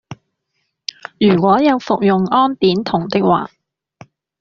[1.19, 3.51] 如果有服用胺碘酮的話